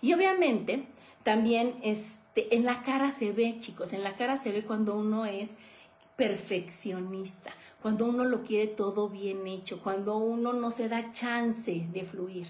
[0.00, 0.86] Y obviamente,
[1.24, 5.26] también este, en la cara se ve, chicos, en la cara se ve cuando uno
[5.26, 5.56] es
[6.14, 12.02] perfeccionista cuando uno lo quiere todo bien hecho, cuando uno no se da chance de
[12.02, 12.48] fluir.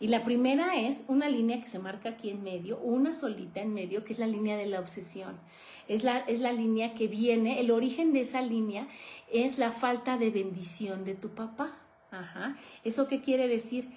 [0.00, 3.72] Y la primera es una línea que se marca aquí en medio, una solita en
[3.72, 5.38] medio, que es la línea de la obsesión.
[5.86, 8.88] Es la, es la línea que viene, el origen de esa línea
[9.30, 11.78] es la falta de bendición de tu papá.
[12.10, 12.56] Ajá.
[12.84, 13.90] ¿Eso qué quiere decir?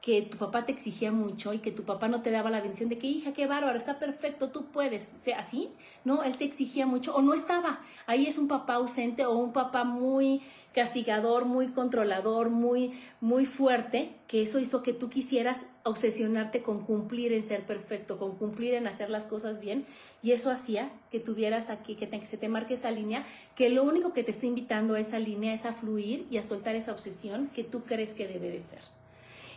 [0.00, 2.88] Que tu papá te exigía mucho y que tu papá no te daba la bendición
[2.88, 5.68] de que hija, qué bárbaro, está perfecto, tú puedes, sea así,
[6.04, 6.22] ¿no?
[6.22, 7.80] Él te exigía mucho o no estaba.
[8.06, 10.40] Ahí es un papá ausente o un papá muy
[10.72, 17.32] castigador, muy controlador, muy muy fuerte, que eso hizo que tú quisieras obsesionarte con cumplir
[17.34, 19.84] en ser perfecto, con cumplir en hacer las cosas bien
[20.22, 23.82] y eso hacía que tuvieras aquí que, que se te marque esa línea, que lo
[23.82, 26.92] único que te está invitando a esa línea es a fluir y a soltar esa
[26.92, 28.99] obsesión que tú crees que debe de ser.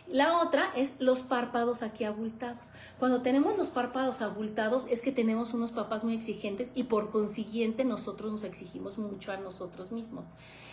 [0.06, 2.70] La otra es los párpados aquí abultados.
[2.98, 7.84] Cuando tenemos los párpados abultados es que tenemos unos papás muy exigentes y por consiguiente
[7.84, 10.26] nosotros nos exigimos mucho a nosotros mismos.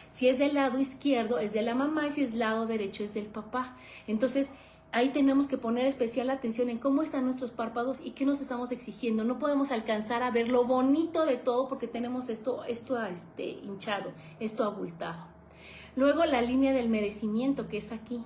[0.09, 3.05] Si es del lado izquierdo es de la mamá y si es del lado derecho
[3.05, 3.77] es del papá.
[4.05, 4.51] Entonces,
[4.91, 8.73] ahí tenemos que poner especial atención en cómo están nuestros párpados y qué nos estamos
[8.73, 9.23] exigiendo.
[9.23, 14.11] No podemos alcanzar a ver lo bonito de todo porque tenemos esto, esto este, hinchado,
[14.41, 15.25] esto abultado.
[15.95, 18.25] Luego la línea del merecimiento que es aquí.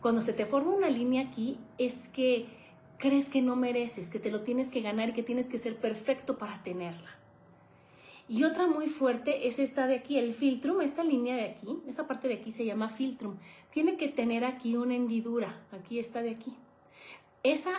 [0.00, 2.46] Cuando se te forma una línea aquí es que
[2.98, 5.76] crees que no mereces, que te lo tienes que ganar y que tienes que ser
[5.76, 7.18] perfecto para tenerla.
[8.28, 12.06] Y otra muy fuerte es esta de aquí, el filtrum, esta línea de aquí, esta
[12.06, 13.38] parte de aquí se llama filtrum.
[13.72, 16.54] Tiene que tener aquí una hendidura, aquí está de aquí.
[17.42, 17.72] Esa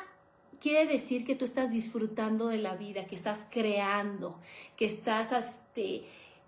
[0.60, 4.40] quiere decir que tú estás disfrutando de la vida, que estás creando,
[4.76, 6.04] que estás este,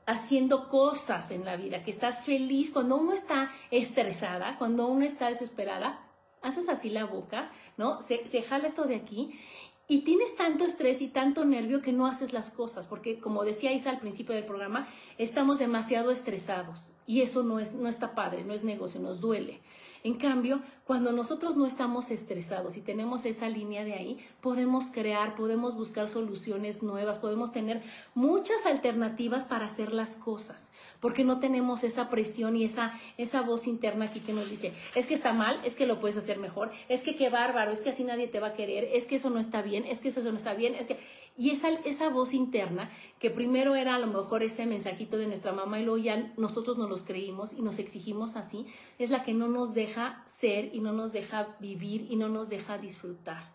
[0.06, 2.72] haciendo cosas en la vida, que estás feliz.
[2.72, 6.08] Cuando uno está estresada, cuando uno está desesperada,
[6.42, 8.02] haces así la boca, ¿no?
[8.02, 9.40] Se, se jala esto de aquí
[9.88, 13.74] y tienes tanto estrés y tanto nervio que no haces las cosas, porque como decía
[13.74, 14.88] Isa al principio del programa,
[15.18, 19.62] estamos demasiado estresados y eso no, es, no está padre, no es negocio, nos duele.
[20.04, 25.36] En cambio, cuando nosotros no estamos estresados y tenemos esa línea de ahí, podemos crear,
[25.36, 27.82] podemos buscar soluciones nuevas, podemos tener
[28.14, 33.66] muchas alternativas para hacer las cosas, porque no tenemos esa presión y esa, esa voz
[33.66, 36.72] interna aquí que nos dice, es que está mal, es que lo puedes hacer mejor,
[36.90, 39.30] es que qué bárbaro, es que así nadie te va a querer, es que eso
[39.30, 41.00] no está bien, es que eso no está bien, es que...
[41.36, 45.52] Y esa, esa voz interna, que primero era a lo mejor ese mensajito de nuestra
[45.52, 48.68] mamá y luego ya nosotros nos los creímos y nos exigimos así,
[49.00, 52.50] es la que no nos deja ser y no nos deja vivir y no nos
[52.50, 53.52] deja disfrutar.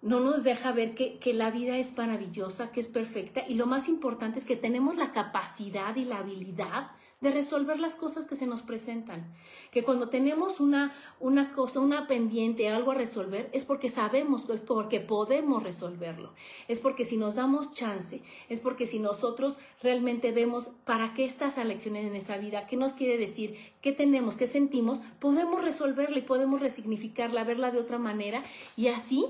[0.00, 3.66] No nos deja ver que, que la vida es maravillosa, que es perfecta y lo
[3.66, 8.36] más importante es que tenemos la capacidad y la habilidad de resolver las cosas que
[8.36, 9.32] se nos presentan.
[9.70, 14.60] Que cuando tenemos una, una cosa, una pendiente, algo a resolver, es porque sabemos, es
[14.60, 16.34] porque podemos resolverlo.
[16.68, 21.56] Es porque si nos damos chance, es porque si nosotros realmente vemos para qué estas
[21.56, 26.22] elecciones en esa vida, qué nos quiere decir, qué tenemos, qué sentimos, podemos resolverla y
[26.22, 28.42] podemos resignificarla, verla de otra manera
[28.76, 29.26] y así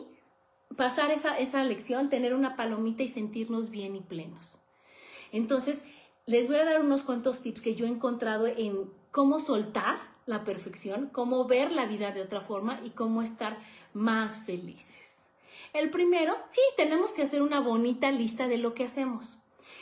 [0.76, 4.58] pasar esa, esa lección, tener una palomita y sentirnos bien y plenos.
[5.30, 5.84] Entonces,
[6.26, 10.42] les voy a dar unos cuantos tips que yo he encontrado en cómo soltar la
[10.42, 13.58] perfección, cómo ver la vida de otra forma y cómo estar
[13.94, 15.28] más felices.
[15.72, 19.38] El primero, sí, tenemos que hacer una bonita lista de lo que hacemos.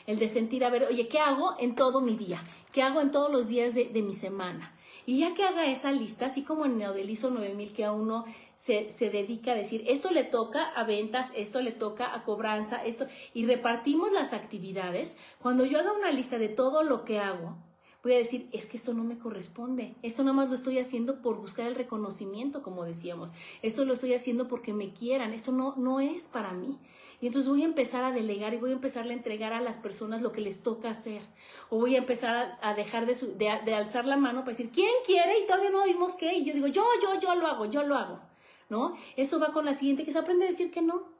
[0.06, 2.42] El de sentir, a ver, oye, ¿qué hago en todo mi día?
[2.72, 4.74] ¿Qué hago en todos los días de, de mi semana?
[5.06, 8.24] Y ya que haga esa lista, así como en Neodelizo 9000, que a uno
[8.56, 12.84] se, se, dedica a decir, esto le toca a ventas, esto le toca a cobranza,
[12.84, 17.56] esto, y repartimos las actividades, cuando yo haga una lista de todo lo que hago,
[18.04, 21.22] voy a decir, es que esto no me corresponde, esto nada más lo estoy haciendo
[21.22, 25.74] por buscar el reconocimiento, como decíamos, esto lo estoy haciendo porque me quieran, esto no,
[25.76, 26.78] no es para mí.
[27.20, 29.78] Y entonces voy a empezar a delegar y voy a empezar a entregar a las
[29.78, 31.22] personas lo que les toca hacer.
[31.70, 35.40] O voy a empezar a, dejar de, alzar la mano para decir, ¿quién quiere?
[35.40, 36.34] Y todavía no vimos qué.
[36.34, 38.20] Y yo digo, yo, yo, yo lo hago, yo lo hago.
[38.68, 38.96] ¿No?
[39.16, 41.14] Eso va con la siguiente, que se aprende a decir que no.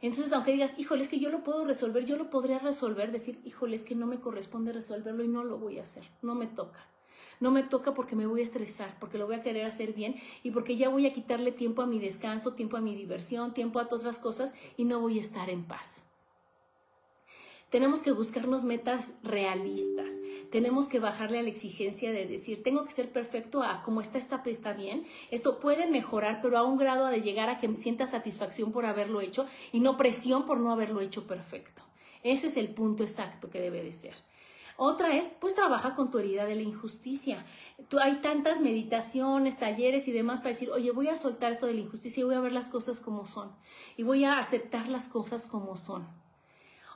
[0.00, 3.40] Entonces, aunque digas, híjole, es que yo lo puedo resolver, yo lo podría resolver, decir,
[3.44, 6.46] híjole, es que no me corresponde resolverlo y no lo voy a hacer, no me
[6.46, 6.86] toca.
[7.40, 10.16] No me toca porque me voy a estresar, porque lo voy a querer hacer bien
[10.42, 13.78] y porque ya voy a quitarle tiempo a mi descanso, tiempo a mi diversión, tiempo
[13.78, 16.04] a todas las cosas y no voy a estar en paz.
[17.74, 20.12] Tenemos que buscarnos metas realistas.
[20.52, 24.16] Tenemos que bajarle a la exigencia de decir, tengo que ser perfecto a como está,
[24.16, 25.04] está, está bien.
[25.32, 28.86] Esto puede mejorar, pero a un grado de llegar a que me sienta satisfacción por
[28.86, 31.82] haberlo hecho y no presión por no haberlo hecho perfecto.
[32.22, 34.14] Ese es el punto exacto que debe de ser.
[34.76, 37.46] Otra es, pues trabaja con tu herida de la injusticia.
[37.88, 41.74] Tú, hay tantas meditaciones, talleres y demás para decir, oye, voy a soltar esto de
[41.74, 43.52] la injusticia y voy a ver las cosas como son.
[43.96, 46.08] Y voy a aceptar las cosas como son.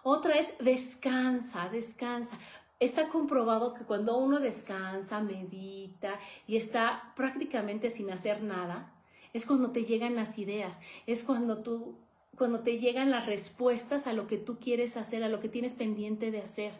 [0.02, 2.36] Otra es, descansa, descansa.
[2.80, 8.92] Está comprobado que cuando uno descansa, medita y está prácticamente sin hacer nada,
[9.32, 11.96] es cuando te llegan las ideas, es cuando tú
[12.38, 15.74] cuando te llegan las respuestas a lo que tú quieres hacer, a lo que tienes
[15.74, 16.72] pendiente de hacer.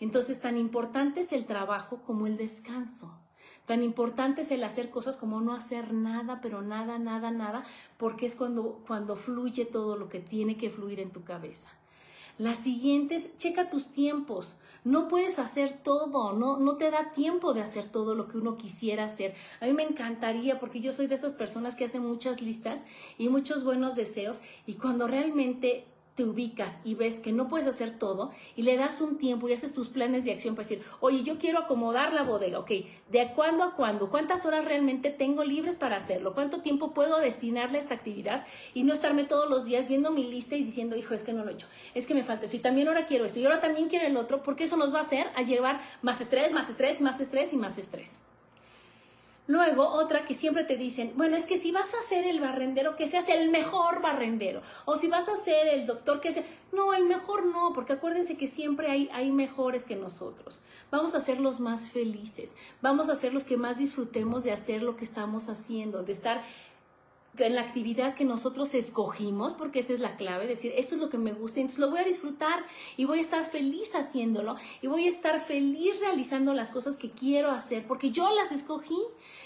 [0.00, 3.16] Entonces, tan importante es el trabajo como el descanso.
[3.66, 7.64] Tan importante es el hacer cosas como no hacer nada, pero nada, nada, nada,
[7.98, 11.70] porque es cuando, cuando fluye todo lo que tiene que fluir en tu cabeza.
[12.38, 14.56] La siguiente es, checa tus tiempos.
[14.84, 18.56] No puedes hacer todo, no, no te da tiempo de hacer todo lo que uno
[18.56, 19.34] quisiera hacer.
[19.60, 22.84] A mí me encantaría, porque yo soy de esas personas que hacen muchas listas
[23.16, 27.98] y muchos buenos deseos, y cuando realmente te ubicas y ves que no puedes hacer
[27.98, 31.22] todo y le das un tiempo y haces tus planes de acción para decir, oye,
[31.22, 32.70] yo quiero acomodar la bodega, ok,
[33.10, 34.10] ¿de cuándo a cuándo?
[34.10, 36.34] ¿Cuántas horas realmente tengo libres para hacerlo?
[36.34, 40.24] ¿Cuánto tiempo puedo destinarle a esta actividad y no estarme todos los días viendo mi
[40.24, 42.56] lista y diciendo, hijo, es que no lo he hecho, es que me falta esto
[42.56, 44.98] y también ahora quiero esto y ahora también quiero el otro, porque eso nos va
[44.98, 48.20] a hacer a llevar más estrés, más estrés, más estrés y más estrés.
[49.48, 52.94] Luego, otra que siempre te dicen, bueno, es que si vas a ser el barrendero,
[52.94, 54.62] que seas el mejor barrendero.
[54.84, 56.44] O si vas a ser el doctor, que sea...
[56.70, 60.62] No, el mejor no, porque acuérdense que siempre hay, hay mejores que nosotros.
[60.90, 62.54] Vamos a ser los más felices.
[62.80, 66.42] Vamos a ser los que más disfrutemos de hacer lo que estamos haciendo, de estar
[67.38, 71.08] en la actividad que nosotros escogimos, porque esa es la clave, decir, esto es lo
[71.08, 72.64] que me gusta, entonces lo voy a disfrutar
[72.96, 77.10] y voy a estar feliz haciéndolo y voy a estar feliz realizando las cosas que
[77.10, 78.98] quiero hacer, porque yo las escogí.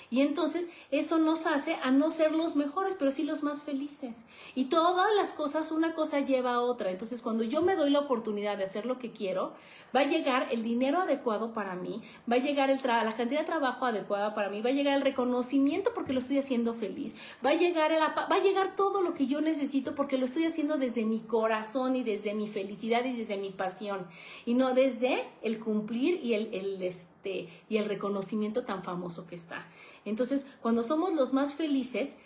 [0.08, 4.24] Y entonces eso nos hace a no ser los mejores, pero sí los más felices.
[4.54, 6.92] Y todas las cosas, una cosa lleva a otra.
[6.92, 9.54] Entonces cuando yo me doy la oportunidad de hacer lo que quiero,
[9.94, 13.46] va a llegar el dinero adecuado para mí, va a llegar el la cantidad de
[13.46, 17.50] trabajo adecuada para mí, va a llegar el reconocimiento porque lo estoy haciendo feliz, va
[17.50, 21.04] a llegar, va a llegar todo lo que yo necesito porque lo estoy haciendo desde
[21.04, 24.06] mi corazón y desde mi felicidad y desde mi pasión.
[24.44, 29.34] Y no desde el cumplir y el, el este, y el reconocimiento tan famoso que
[29.34, 29.66] está.
[30.04, 32.16] Entonces, cuando somos los más felices,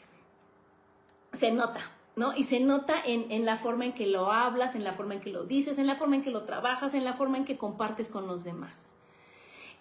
[1.32, 2.36] se nota, ¿no?
[2.36, 5.20] Y se nota en, en, la forma en que lo hablas, en la forma en
[5.20, 7.56] que lo dices, en la forma en que lo trabajas, en la forma en que
[7.56, 8.92] compartes con los demás.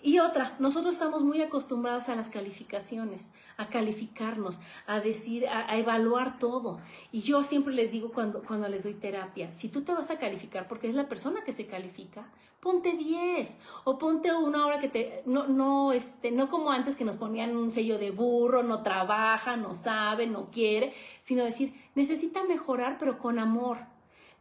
[0.02, 6.40] Y otra, nosotros estamos muy acostumbrados a las calificaciones, a calificarnos, a decir, a, evaluar
[6.40, 6.80] todo.
[7.12, 10.18] Y yo siempre les digo cuando, cuando les doy terapia, si tú te vas a
[10.18, 12.30] calificar porque es la persona que se califica,
[12.62, 17.06] ponte 10 o ponte una hora que te, no, no, este, no como antes que
[17.06, 20.94] nos ponían un sello de burro, no trabaja, no sabe, no quiere,
[21.24, 23.80] sino decir, necesita mejorar pero con amor,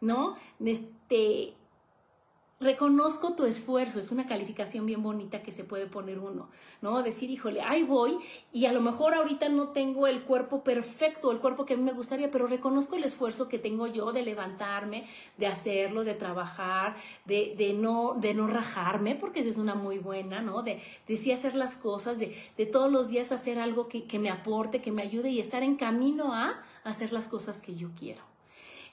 [0.01, 0.37] ¿no?
[0.65, 1.55] Este,
[2.61, 6.49] reconozco tu esfuerzo, es una calificación bien bonita que se puede poner uno,
[6.83, 7.03] ¿no?
[7.03, 8.19] Decir, híjole, ahí voy
[8.53, 11.85] y a lo mejor ahorita no tengo el cuerpo perfecto, el cuerpo que a mí
[11.85, 15.07] me gustaría, pero reconozco el esfuerzo que tengo yo de levantarme,
[15.37, 16.97] de hacerlo, de trabajar,
[17.27, 20.63] de, de no, de no rajarme, porque esa es una muy buena, ¿no?
[20.63, 24.19] De, de sí hacer las cosas, de, de todos los días hacer algo que, que
[24.19, 27.91] me aporte, que me ayude y estar en camino a hacer las cosas que yo
[27.97, 28.38] quiero.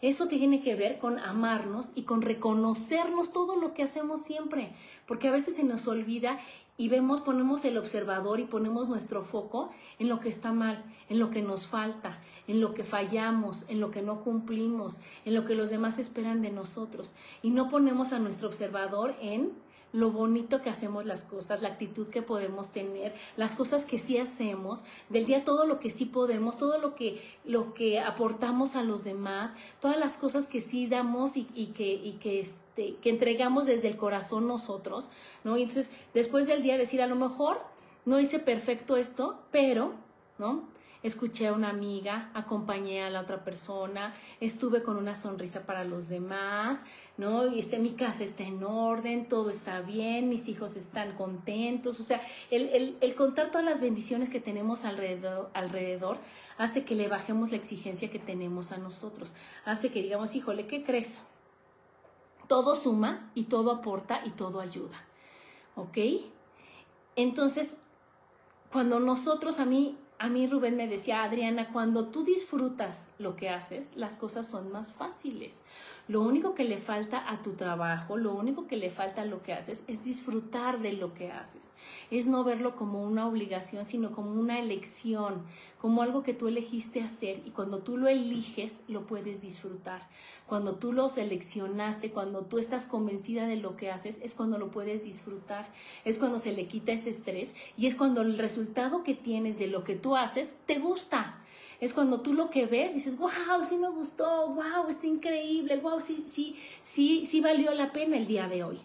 [0.02, 4.74] Eso tiene que ver con amarnos y con reconocernos todo lo que hacemos siempre,
[5.08, 6.40] porque a veces se nos olvida
[6.78, 11.20] y vemos, ponemos el observador y ponemos nuestro foco en lo que está mal, en
[11.20, 15.46] lo que nos falta, en lo que fallamos, en lo que no cumplimos, en lo
[15.46, 17.14] que los demás esperan de nosotros.
[17.42, 19.54] Y no ponemos a nuestro observador en
[19.96, 24.18] lo bonito que hacemos las cosas, la actitud que podemos tener, las cosas que sí
[24.18, 28.84] hacemos, del día todo lo que sí podemos, todo lo que, lo que aportamos a
[28.84, 33.96] los demás, todas las cosas que sí damos y, que, este, que entregamos desde el
[33.96, 35.10] corazón nosotros,
[35.46, 35.56] ¿no?
[35.56, 37.62] Y entonces, después del día decir, a lo mejor
[38.04, 39.94] no hice perfecto esto, pero,
[40.38, 40.76] ¿no?
[41.08, 46.10] escuché a una amiga, acompañé a la otra persona, estuve con una sonrisa para los
[46.10, 46.84] demás,
[47.18, 47.48] ¿no?
[47.48, 52.04] Y este, mi casa está en orden, todo está bien, mis hijos están contentos, o
[52.04, 56.18] sea, el, contar todas las bendiciones que tenemos alrededor, alrededor
[56.58, 60.84] hace que le bajemos la exigencia que tenemos a nosotros, hace que digamos, híjole, ¿qué
[60.84, 61.22] crees?
[62.48, 65.02] Todo suma y todo aporta y todo ayuda,
[65.76, 65.98] ¿ok?
[67.16, 67.78] Entonces,
[68.72, 73.50] cuando nosotros, a mí, a mí Rubén me decía, Adriana, cuando tú disfrutas lo que
[73.50, 75.62] haces, las cosas son más fáciles.
[76.08, 79.44] Lo único que le falta a tu trabajo, lo único que le falta a lo
[79.44, 81.74] que haces es disfrutar de lo que haces.
[82.10, 85.44] Es no verlo como una obligación, sino como una elección,
[85.86, 90.10] como algo que tú elegiste hacer y cuando tú lo eliges, lo puedes disfrutar.
[90.48, 94.72] Cuando tú lo seleccionaste, cuando tú estás convencida de lo que haces, es cuando lo
[94.72, 95.68] puedes disfrutar.
[96.04, 99.68] Es cuando se le quita ese estrés y es cuando el resultado que tienes de
[99.68, 101.40] lo que tú haces te gusta
[101.80, 106.02] es cuando tú lo que ves dices, wow, sí me gustó, wow, está increíble, wow,
[106.02, 108.80] sí, sí, sí, sí valió la pena el día de hoy.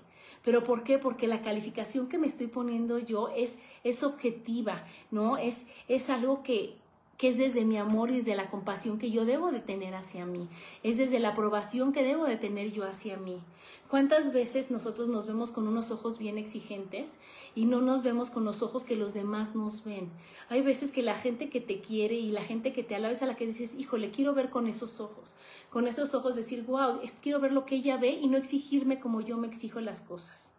[0.44, 0.98] ¿Pero por qué?
[0.98, 5.36] Porque la calificación que me estoy poniendo yo es, es objetiva, ¿no?
[5.36, 6.76] Es, es algo que,
[7.21, 10.25] que es desde mi amor y desde la compasión que yo debo de tener hacia
[10.25, 10.49] mí,
[10.83, 13.43] es desde la aprobación que debo de tener yo hacia mí.
[13.91, 17.18] ¿Cuántas veces nosotros nos vemos con unos ojos bien exigentes
[17.55, 20.09] y no nos vemos con los ojos que los demás nos ven?
[20.49, 23.23] Hay veces que la gente que te quiere y la gente que te alaba es
[23.23, 25.35] a la que dices, híjole, quiero ver con esos ojos.
[25.68, 29.21] Con esos ojos decir, wow, quiero ver lo que ella ve y no exigirme como
[29.21, 30.55] yo me exijo las cosas.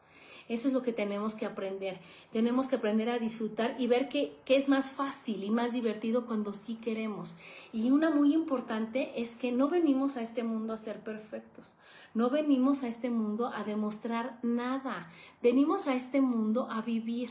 [0.47, 1.99] Eso es lo que tenemos que aprender.
[2.31, 6.53] Tenemos que aprender a disfrutar y ver que, es más fácil y más divertido cuando
[6.53, 7.35] sí queremos.
[7.71, 11.73] Y una muy importante es que no venimos a este mundo a ser perfectos.
[12.13, 15.09] No venimos a este mundo a demostrar nada.
[15.41, 17.29] Venimos a este mundo a vivir.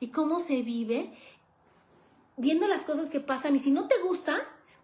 [0.00, 1.12] ¿Y cómo se vive?
[2.36, 3.56] Viendo las cosas que pasan.
[3.56, 4.38] Y si no te gusta,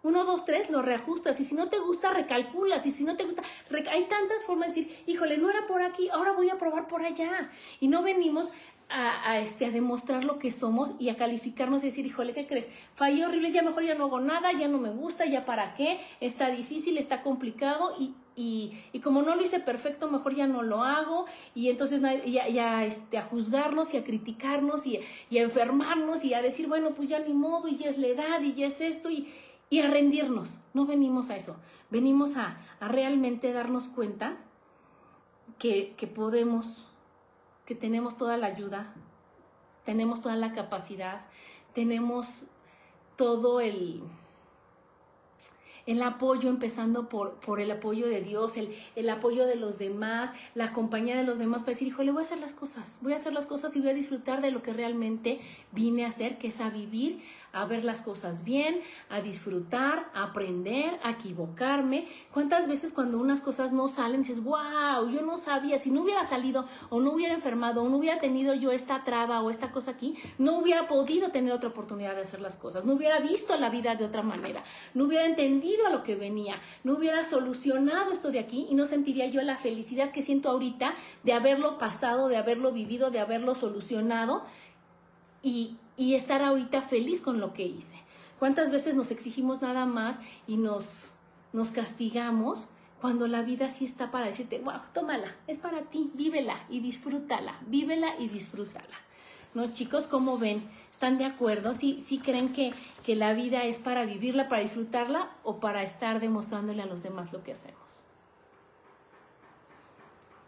[0.05, 1.41] uno, dos, tres, lo reajustas.
[1.41, 2.87] Y si no te gusta, recalculas.
[2.87, 3.43] Y si no te gusta,
[3.91, 7.03] hay tantas formas de decir, híjole, no era por aquí, ahora voy a probar por
[7.03, 7.51] allá.
[7.81, 8.53] Y no venimos
[8.91, 12.71] a, este, a demostrar lo que somos y a calificarnos y decir, híjole, ¿qué crees?
[12.95, 16.01] Fallé horrible, ya mejor ya no hago nada, ya no me gusta, ya para qué,
[16.21, 20.85] está difícil, está complicado y, y, como no lo hice perfecto, mejor ya no lo
[20.85, 25.01] hago y entonces ya, ya este, a juzgarnos y a criticarnos y,
[25.31, 28.09] y, a enfermarnos y a decir, bueno, pues ya ni modo y ya es la
[28.09, 29.29] edad y ya es esto y,
[29.75, 30.61] y a rendirnos.
[30.73, 31.57] No venimos a eso,
[31.91, 34.37] venimos a, realmente darnos cuenta
[35.59, 36.87] que, que podemos,
[37.67, 38.95] que tenemos toda la ayuda,
[39.85, 41.23] tenemos toda la capacidad,
[41.73, 42.47] tenemos
[43.17, 44.05] todo el,
[45.87, 50.33] el apoyo, empezando por, por el apoyo de Dios, el, el, apoyo de los demás,
[50.55, 53.17] la compañía de los demás, para decir, híjole, voy a hacer las cosas, voy a
[53.17, 55.41] hacer las cosas y voy a disfrutar de lo que realmente
[55.73, 57.25] vine a hacer, que es a vivir,
[57.55, 62.09] a ver las cosas bien, a disfrutar, a aprender, a equivocarme.
[62.33, 66.25] ¿Cuántas veces cuando unas cosas no salen dices, wow, yo no sabía, si no hubiera
[66.25, 69.93] salido o no hubiera enfermado o no hubiera tenido yo esta traba o esta cosa
[69.93, 73.71] aquí, no hubiera podido tener otra oportunidad de hacer las cosas, no hubiera visto la
[73.71, 78.31] vida de otra manera, no hubiera entendido a lo que venía, no hubiera solucionado esto
[78.31, 82.37] de aquí y no sentiría yo la felicidad que siento ahorita de haberlo pasado, de
[82.37, 84.45] haberlo vivido, de haberlo solucionado
[85.43, 87.97] y, y estar ahorita feliz con lo que hice.
[88.39, 91.13] ¿Cuántas veces nos exigimos nada más y nos,
[91.53, 92.67] nos castigamos
[93.01, 97.59] cuando la vida sí está para decirte, wow, tómala, es para ti, vívela y disfrútala,
[97.67, 98.97] vívela y disfrútala?
[99.55, 100.09] ¿No, chicos?
[100.09, 100.61] ¿Cómo ven?
[100.91, 101.75] ¿Están de acuerdo?
[101.75, 102.75] ¿Sí, sí creen que,
[103.05, 107.33] que la vida es para vivirla, para disfrutarla o para estar demostrándole a los demás
[107.33, 108.03] lo que hacemos?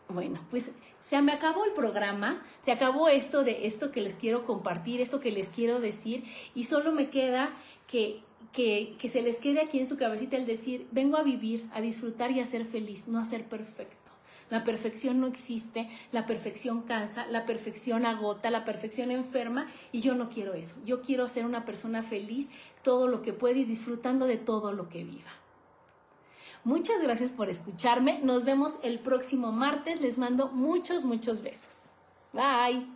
[0.08, 0.72] Bueno, pues
[1.06, 5.20] se me acabó el programa, se acabó esto de esto que les quiero compartir, esto
[5.20, 7.54] que les quiero decir, y solo me queda
[7.86, 11.68] que, que, que se les quede aquí en su cabecita el decir, vengo a vivir,
[11.72, 14.10] a disfrutar y a ser feliz, no a ser perfecto.
[14.50, 20.16] La perfección no existe, la perfección cansa, la perfección agota, la perfección enferma y yo
[20.16, 20.74] no quiero eso.
[20.84, 22.50] Yo quiero ser una persona feliz
[22.82, 25.30] todo lo que puede y disfrutando de todo lo que viva.
[26.66, 28.18] Muchas gracias por escucharme.
[28.24, 30.00] Nos vemos el próximo martes.
[30.00, 31.92] Les mando muchos, muchos besos.
[32.32, 32.95] Bye.